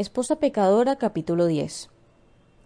Esposa 0.00 0.36
pecadora 0.36 0.96
capítulo 0.96 1.44
10 1.44 1.90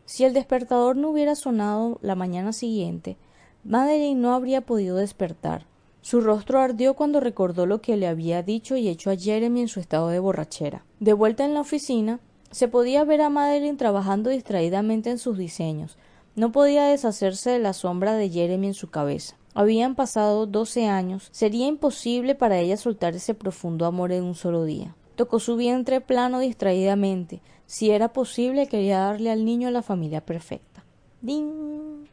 Si 0.05 0.23
el 0.23 0.35
despertador 0.35 0.95
no 0.95 1.11
hubiera 1.11 1.35
sonado 1.35 1.99
la 2.01 2.15
mañana 2.15 2.53
siguiente, 2.53 3.17
Madeline 3.65 4.21
no 4.21 4.35
habría 4.35 4.61
podido 4.61 4.99
despertar. 4.99 5.67
Su 6.01 6.21
rostro 6.21 6.61
ardió 6.61 6.95
cuando 6.95 7.19
recordó 7.19 7.67
lo 7.67 7.83
que 7.83 7.97
le 7.97 8.07
había 8.07 8.45
dicho 8.45 8.77
y 8.77 8.89
hecho 8.89 9.11
a 9.11 9.17
Jeremy 9.17 9.63
en 9.63 9.67
su 9.67 9.81
estado 9.81 10.11
de 10.11 10.21
borrachera. 10.21 10.85
De 11.01 11.13
vuelta 11.13 11.45
en 11.45 11.55
la 11.55 11.63
oficina, 11.63 12.21
se 12.53 12.69
podía 12.69 13.03
ver 13.03 13.21
a 13.21 13.31
Madeline 13.31 13.79
trabajando 13.79 14.31
distraídamente 14.31 15.11
en 15.11 15.19
sus 15.19 15.37
diseños. 15.37 15.99
No 16.37 16.53
podía 16.53 16.85
deshacerse 16.85 17.51
de 17.51 17.59
la 17.59 17.73
sombra 17.73 18.15
de 18.15 18.31
Jeremy 18.31 18.69
en 18.69 18.75
su 18.75 18.91
cabeza. 18.91 19.35
Habían 19.55 19.97
pasado 19.97 20.47
doce 20.47 20.87
años. 20.87 21.31
Sería 21.33 21.67
imposible 21.67 22.37
para 22.37 22.61
ella 22.61 22.77
soltar 22.77 23.17
ese 23.17 23.35
profundo 23.35 23.87
amor 23.87 24.13
en 24.13 24.23
un 24.23 24.37
solo 24.37 24.63
día. 24.63 24.95
Tocó 25.17 25.39
su 25.39 25.57
vientre 25.57 26.01
plano 26.01 26.41
distraídamente. 26.41 27.41
Si 27.67 27.91
era 27.91 28.13
posible, 28.13 28.67
quería 28.67 28.99
darle 28.99 29.31
al 29.31 29.45
niño 29.45 29.71
la 29.71 29.83
familia 29.83 30.25
perfecta. 30.25 30.85
¡Ding! 31.21 32.07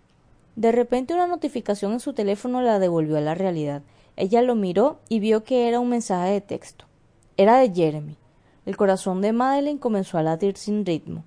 De 0.56 0.72
repente 0.72 1.14
una 1.14 1.28
notificación 1.28 1.94
en 1.94 2.00
su 2.00 2.14
teléfono 2.14 2.62
la 2.62 2.80
devolvió 2.80 3.18
a 3.18 3.22
la 3.22 3.36
realidad. 3.36 3.82
Ella 4.18 4.42
lo 4.42 4.56
miró 4.56 5.00
y 5.10 5.20
vio 5.20 5.44
que 5.44 5.68
era 5.68 5.80
un 5.80 5.90
mensaje 5.90 6.32
de 6.32 6.42
texto. 6.42 6.86
Era 7.38 7.58
de 7.58 7.74
Jeremy. 7.74 8.18
El 8.66 8.78
corazón 8.78 9.22
de 9.22 9.34
Madeleine 9.34 9.80
comenzó 9.80 10.18
a 10.18 10.24
latir 10.24 10.58
sin 10.58 10.86
ritmo. 10.86 11.24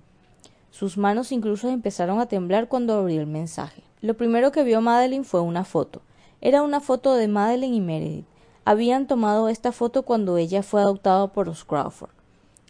Sus 0.71 0.97
manos 0.97 1.31
incluso 1.31 1.67
empezaron 1.69 2.19
a 2.19 2.27
temblar 2.27 2.69
cuando 2.69 2.93
abrió 2.93 3.19
el 3.19 3.27
mensaje. 3.27 3.83
Lo 4.01 4.15
primero 4.15 4.51
que 4.51 4.63
vio 4.63 4.79
Madeleine 4.79 5.25
fue 5.25 5.41
una 5.41 5.65
foto. 5.65 6.01
Era 6.39 6.61
una 6.61 6.79
foto 6.79 7.15
de 7.15 7.27
Madeleine 7.27 7.75
y 7.75 7.81
Meredith. 7.81 8.25
Habían 8.65 9.05
tomado 9.05 9.47
esta 9.47 9.71
foto 9.71 10.01
cuando 10.03 10.37
ella 10.37 10.63
fue 10.63 10.81
adoptada 10.81 11.27
por 11.27 11.45
los 11.45 11.63
Crawford. 11.65 12.09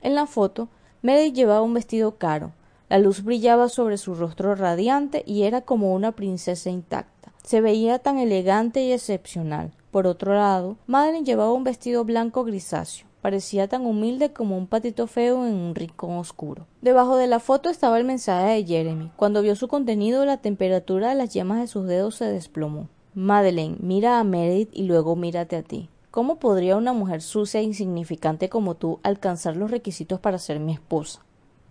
En 0.02 0.14
la 0.14 0.28
foto, 0.28 0.68
Meredith 1.02 1.36
llevaba 1.36 1.62
un 1.62 1.74
vestido 1.74 2.18
caro. 2.18 2.52
La 2.90 3.00
luz 3.00 3.24
brillaba 3.24 3.70
sobre 3.70 3.98
su 3.98 4.14
rostro 4.14 4.56
radiante 4.56 5.24
y 5.26 5.44
era 5.44 5.62
como 5.62 5.94
una 5.96 6.12
princesa 6.12 6.70
intacta. 6.70 7.32
Se 7.44 7.62
veía 7.62 8.00
tan 8.00 8.20
elegante 8.20 8.84
y 8.84 8.92
excepcional. 8.92 9.72
Por 9.90 10.06
otro 10.06 10.34
lado, 10.34 10.76
Madeline 10.86 11.24
llevaba 11.24 11.54
un 11.54 11.64
vestido 11.64 12.04
blanco 12.04 12.44
grisáceo. 12.44 13.08
Parecía 13.22 13.70
tan 13.70 13.86
humilde 13.86 14.34
como 14.34 14.58
un 14.58 14.68
patito 14.68 15.08
feo 15.08 15.48
en 15.48 15.54
un 15.54 15.76
rincón 15.76 16.18
oscuro. 16.18 16.68
Debajo 16.82 17.16
de 17.16 17.28
la 17.28 17.40
foto 17.40 17.70
estaba 17.70 17.98
el 17.98 18.04
mensaje 18.04 18.50
de 18.50 18.66
Jeremy. 18.66 19.12
Cuando 19.16 19.42
vio 19.42 19.56
su 19.56 19.70
contenido, 19.70 20.26
la 20.26 20.38
temperatura 20.38 21.10
de 21.10 21.16
las 21.16 21.34
yemas 21.34 21.60
de 21.60 21.68
sus 21.68 21.88
dedos 21.88 22.16
se 22.16 22.26
desplomó. 22.26 22.90
Madeleine, 23.18 23.78
mira 23.80 24.20
a 24.20 24.26
Meredith 24.26 24.72
y 24.74 24.84
luego 24.84 25.16
mírate 25.16 25.56
a 25.56 25.64
ti. 25.64 25.88
¿Cómo 26.12 26.38
podría 26.38 26.76
una 26.76 26.92
mujer 26.92 27.22
sucia 27.22 27.62
e 27.62 27.64
insignificante 27.64 28.50
como 28.50 28.76
tú 28.76 29.00
alcanzar 29.04 29.56
los 29.56 29.72
requisitos 29.72 30.20
para 30.20 30.38
ser 30.38 30.60
mi 30.60 30.74
esposa? 30.74 31.24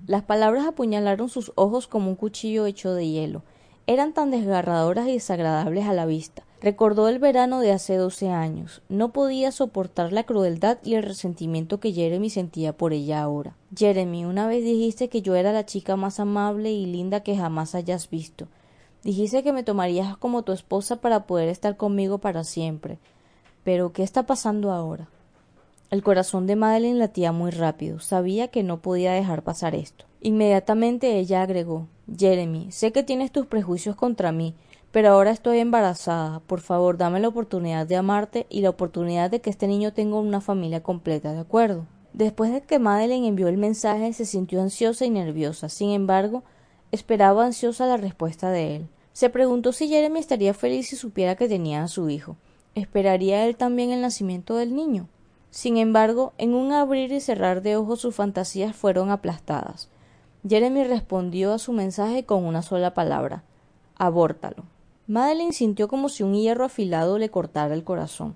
Las 0.07 0.23
palabras 0.23 0.67
apuñalaron 0.67 1.29
sus 1.29 1.53
ojos 1.55 1.87
como 1.87 2.09
un 2.09 2.17
cuchillo 2.17 2.65
hecho 2.65 2.95
de 2.95 3.09
hielo. 3.09 3.43
Eran 3.87 4.15
tan 4.15 4.31
desgarradoras 4.31 5.07
y 5.07 5.13
desagradables 5.13 5.85
a 5.85 5.93
la 5.93 6.07
vista. 6.07 6.45
Recordó 6.63 7.11
el 7.11 7.19
verano 7.19 7.61
de 7.61 7.73
hace 7.73 7.97
doce 7.97 8.31
años. 8.31 8.81
No 8.89 9.13
podía 9.13 9.53
soportar 9.53 10.15
la 10.15 10.25
crueldad 10.25 10.79
y 10.83 10.95
el 10.95 11.03
resentimiento 11.03 11.79
que 11.79 11.93
Jeremy 11.93 12.31
sentía 12.31 12.75
por 12.75 12.95
ella 12.95 13.23
ahora. 13.23 13.55
Jeremy, 13.77 14.25
una 14.25 14.47
vez 14.47 14.65
dijiste 14.65 15.11
que 15.11 15.21
yo 15.21 15.35
era 15.35 15.53
la 15.53 15.67
chica 15.67 15.95
más 15.97 16.21
amable 16.21 16.73
y 16.73 16.87
linda 16.87 17.23
que 17.23 17.37
jamás 17.37 17.75
hayas 17.75 18.09
visto. 18.09 18.49
Dijiste 19.05 19.43
que 19.43 19.53
me 19.53 19.63
tomarías 19.63 20.17
como 20.17 20.43
tu 20.45 20.53
esposa 20.53 20.97
para 20.97 21.27
poder 21.27 21.51
estar 21.51 21.77
conmigo 21.77 22.19
para 22.19 22.43
siempre. 22.43 22.99
Pero 23.63 23.93
¿qué 23.93 24.03
está 24.03 24.25
pasando 24.25 24.73
ahora? 24.73 25.09
El 25.91 26.03
corazón 26.03 26.47
de 26.47 26.57
Madeline 26.57 26.99
latía 26.99 27.31
muy 27.31 27.51
rápido. 27.51 28.01
Sabía 28.01 28.49
que 28.49 28.63
no 28.63 28.81
podía 28.81 29.13
dejar 29.13 29.43
pasar 29.43 29.75
esto. 29.75 30.07
Inmediatamente 30.23 31.19
ella 31.19 31.43
agregó 31.43 31.87
Jeremy, 32.19 32.73
sé 32.73 32.93
que 32.93 33.03
tienes 33.03 33.31
tus 33.31 33.45
prejuicios 33.45 33.95
contra 33.95 34.33
mí, 34.33 34.55
pero 34.91 35.11
ahora 35.11 35.33
estoy 35.33 35.59
embarazada. 35.59 36.41
Por 36.41 36.61
favor, 36.61 36.97
dame 36.97 37.21
la 37.21 37.29
oportunidad 37.29 37.87
de 37.87 37.97
amarte 37.97 38.47
y 38.49 38.63
la 38.63 38.71
oportunidad 38.71 39.31
de 39.31 39.43
que 39.43 39.51
este 39.51 39.67
niño 39.67 39.93
tenga 39.93 40.19
una 40.19 40.41
familia 40.41 40.83
completa, 40.83 41.35
¿de 41.35 41.41
acuerdo? 41.41 41.87
Después 42.15 42.53
de 42.53 42.63
que 42.63 42.79
Madeline 42.79 43.27
envió 43.27 43.49
el 43.49 43.59
mensaje, 43.59 44.15
se 44.15 44.25
sintió 44.25 44.63
ansiosa 44.63 45.05
y 45.05 45.11
nerviosa. 45.11 45.69
Sin 45.69 45.91
embargo, 45.91 46.43
esperaba 46.91 47.45
ansiosa 47.45 47.87
la 47.87 47.99
respuesta 47.99 48.51
de 48.51 48.77
él. 48.77 48.89
Se 49.15 49.31
preguntó 49.31 49.73
si 49.73 49.89
Jeremy 49.89 50.21
estaría 50.21 50.53
feliz 50.53 50.89
si 50.89 50.97
supiera 50.97 51.35
que 51.35 51.49
tenía 51.49 51.83
a 51.83 51.89
su 51.89 52.11
hijo. 52.11 52.37
¿Esperaría 52.75 53.47
él 53.47 53.57
también 53.57 53.93
el 53.93 54.03
nacimiento 54.03 54.57
del 54.57 54.75
niño? 54.75 55.09
Sin 55.51 55.79
embargo, 55.79 56.35
en 56.37 56.53
un 56.53 56.73
abrir 56.73 57.11
y 57.13 57.21
cerrar 57.21 57.63
de 57.63 57.77
ojos 57.77 58.03
sus 58.03 58.15
fantasías 58.15 58.77
fueron 58.77 59.11
aplastadas. 59.11 59.89
Jeremy 60.47 60.85
respondió 60.85 61.55
a 61.55 61.59
su 61.59 61.73
mensaje 61.73 62.25
con 62.27 62.45
una 62.45 62.61
sola 62.61 62.93
palabra 62.93 63.45
abórtalo. 63.97 64.65
Madeline 65.07 65.53
sintió 65.53 65.89
como 65.89 66.09
si 66.09 66.23
un 66.23 66.35
hierro 66.35 66.65
afilado 66.65 67.19
le 67.19 67.31
cortara 67.31 67.75
el 67.75 67.85
corazón. 67.85 68.35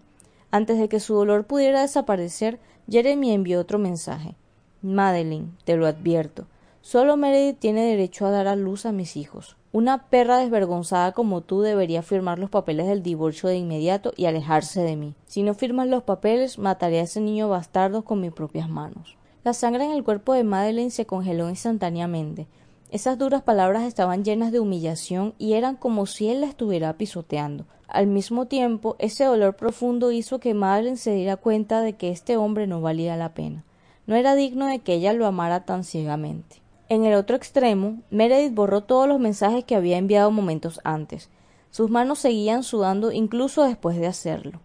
Antes 0.51 0.79
de 0.79 0.89
que 0.89 1.01
su 1.01 1.15
dolor 1.15 1.45
pudiera 1.45 1.83
desaparecer, 1.83 2.59
Jeremy 2.89 3.33
envió 3.33 3.61
otro 3.61 3.79
mensaje. 3.79 4.35
Madeline, 4.83 5.53
te 5.65 5.77
lo 5.77 5.87
advierto, 5.87 6.47
solo 6.81 7.17
Meredith 7.17 7.59
tiene 7.59 7.83
derecho 7.83 8.27
a 8.27 8.31
dar 8.31 8.47
a 8.47 8.57
luz 8.57 8.87
a 8.87 8.93
mis 8.93 9.17
hijos. 9.17 9.57
Una 9.79 10.09
perra 10.09 10.39
desvergonzada 10.39 11.13
como 11.13 11.41
tú 11.41 11.61
debería 11.61 12.03
firmar 12.03 12.41
los 12.41 12.51
papeles 12.51 12.89
del 12.89 13.01
divorcio 13.01 13.49
de 13.49 13.59
inmediato 13.59 14.13
y 14.17 14.25
alejarse 14.25 14.81
de 14.81 14.97
mí. 14.97 15.15
Si 15.27 15.45
no 15.45 15.55
firmas 15.55 15.87
los 15.87 16.03
papeles, 16.03 16.59
mataré 16.59 16.99
a 16.99 17.05
ese 17.05 17.21
niño 17.21 17.49
bastardo 17.49 18.03
con 18.03 18.21
mis 18.21 18.33
propias 18.33 18.69
manos. 18.69 19.17
La 19.45 19.53
sangre 19.53 19.85
en 19.85 19.93
el 19.93 20.03
cuerpo 20.03 20.33
de 20.33 20.43
Madeleine 20.43 20.91
se 20.91 21.07
congeló 21.07 21.49
instantáneamente. 21.49 22.49
Esas 22.91 23.19
duras 23.19 23.43
palabras 23.43 23.85
estaban 23.85 24.25
llenas 24.25 24.51
de 24.51 24.59
humillación 24.59 25.35
y 25.39 25.53
eran 25.53 25.77
como 25.77 26.07
si 26.07 26.29
él 26.29 26.41
la 26.41 26.49
estuviera 26.49 26.95
pisoteando. 26.95 27.65
Al 27.87 28.09
mismo 28.09 28.47
tiempo, 28.47 28.97
ese 28.99 29.27
dolor 29.27 29.55
profundo 29.55 30.11
hizo 30.11 30.41
que 30.41 30.55
Madeleine 30.55 30.97
se 30.97 31.13
diera 31.13 31.37
cuenta 31.37 31.83
de 31.83 31.93
que 31.93 32.11
este 32.11 32.37
hombre 32.37 32.67
no 32.67 32.81
valía 32.81 33.15
la 33.15 33.33
pena. 33.33 33.63
No 34.09 34.17
era 34.17 34.35
digno 34.35 34.67
de 34.67 34.81
que 34.81 34.95
ella 34.95 35.13
lo 35.13 35.25
amara 35.25 35.65
tan 35.65 35.85
ciegamente. 35.85 36.63
En 36.91 37.05
el 37.05 37.15
otro 37.15 37.37
extremo, 37.37 37.99
Meredith 38.11 38.55
borró 38.55 38.83
todos 38.83 39.07
los 39.07 39.21
mensajes 39.21 39.65
que 39.65 39.77
había 39.77 39.99
enviado 39.99 40.31
momentos 40.31 40.81
antes. 40.85 41.29
Sus 41.71 41.91
manos 41.91 42.19
seguían 42.19 42.63
sudando 42.63 43.13
incluso 43.13 43.63
después 43.65 43.99
de 43.99 44.07
hacerlo. 44.07 44.61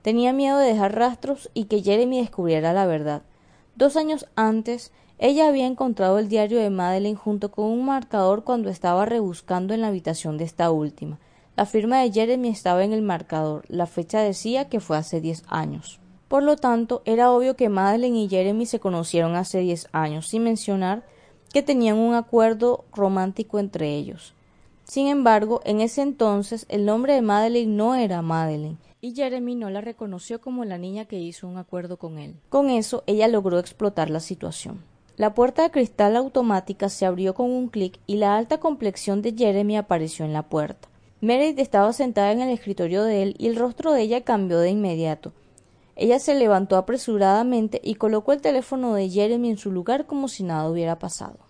Tenía 0.00 0.32
miedo 0.32 0.56
de 0.56 0.68
dejar 0.68 0.94
rastros 0.94 1.50
y 1.52 1.64
que 1.64 1.82
Jeremy 1.82 2.20
descubriera 2.20 2.72
la 2.72 2.86
verdad. 2.86 3.22
Dos 3.76 3.96
años 3.96 4.26
antes, 4.34 4.92
ella 5.18 5.46
había 5.46 5.66
encontrado 5.66 6.18
el 6.18 6.28
diario 6.28 6.58
de 6.58 6.70
Madeleine 6.70 7.18
junto 7.18 7.50
con 7.50 7.66
un 7.66 7.84
marcador 7.84 8.44
cuando 8.44 8.70
estaba 8.70 9.04
rebuscando 9.04 9.74
en 9.74 9.82
la 9.82 9.88
habitación 9.88 10.38
de 10.38 10.44
esta 10.44 10.70
última. 10.70 11.18
La 11.54 11.66
firma 11.66 12.00
de 12.00 12.12
Jeremy 12.12 12.48
estaba 12.48 12.84
en 12.84 12.94
el 12.94 13.02
marcador. 13.02 13.64
La 13.68 13.86
fecha 13.86 14.20
decía 14.20 14.68
que 14.70 14.80
fue 14.80 14.96
hace 14.96 15.20
diez 15.20 15.42
años. 15.48 16.00
Por 16.28 16.44
lo 16.44 16.56
tanto, 16.56 17.02
era 17.04 17.30
obvio 17.30 17.56
que 17.56 17.68
Madeleine 17.68 18.22
y 18.22 18.28
Jeremy 18.28 18.64
se 18.64 18.80
conocieron 18.80 19.34
hace 19.34 19.58
diez 19.58 19.88
años, 19.92 20.28
sin 20.28 20.44
mencionar 20.44 21.02
que 21.52 21.62
tenían 21.62 21.96
un 21.96 22.14
acuerdo 22.14 22.84
romántico 22.94 23.58
entre 23.58 23.94
ellos. 23.94 24.34
Sin 24.84 25.08
embargo, 25.08 25.60
en 25.64 25.80
ese 25.80 26.02
entonces 26.02 26.66
el 26.68 26.84
nombre 26.86 27.12
de 27.14 27.22
Madeline 27.22 27.76
no 27.76 27.94
era 27.94 28.22
Madeline, 28.22 28.78
y 29.00 29.14
Jeremy 29.14 29.54
no 29.54 29.70
la 29.70 29.80
reconoció 29.80 30.40
como 30.40 30.64
la 30.64 30.78
niña 30.78 31.04
que 31.04 31.18
hizo 31.18 31.46
un 31.46 31.56
acuerdo 31.56 31.98
con 31.98 32.18
él. 32.18 32.34
Con 32.48 32.70
eso, 32.70 33.04
ella 33.06 33.28
logró 33.28 33.58
explotar 33.58 34.10
la 34.10 34.20
situación. 34.20 34.82
La 35.16 35.34
puerta 35.34 35.62
de 35.62 35.70
cristal 35.70 36.16
automática 36.16 36.88
se 36.88 37.04
abrió 37.04 37.34
con 37.34 37.50
un 37.50 37.68
clic 37.68 37.98
y 38.06 38.16
la 38.16 38.36
alta 38.36 38.58
complexión 38.58 39.20
de 39.20 39.34
Jeremy 39.36 39.76
apareció 39.76 40.24
en 40.24 40.32
la 40.32 40.44
puerta. 40.44 40.88
Meredith 41.20 41.58
estaba 41.58 41.92
sentada 41.92 42.30
en 42.30 42.40
el 42.40 42.50
escritorio 42.50 43.02
de 43.02 43.22
él 43.22 43.34
y 43.38 43.48
el 43.48 43.56
rostro 43.56 43.92
de 43.92 44.02
ella 44.02 44.22
cambió 44.22 44.60
de 44.60 44.70
inmediato. 44.70 45.32
Ella 46.00 46.20
se 46.20 46.36
levantó 46.36 46.76
apresuradamente 46.76 47.80
y 47.82 47.96
colocó 47.96 48.32
el 48.32 48.40
teléfono 48.40 48.94
de 48.94 49.10
Jeremy 49.10 49.50
en 49.50 49.58
su 49.58 49.72
lugar 49.72 50.06
como 50.06 50.28
si 50.28 50.44
nada 50.44 50.70
hubiera 50.70 51.00
pasado. 51.00 51.47